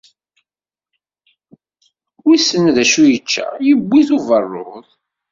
Wissen 2.25 2.65
d 2.75 2.77
acu 2.83 3.01
i 3.05 3.09
yečča, 3.13 3.47
yewwi-t 3.67 4.09
uberruḍ 4.17 4.71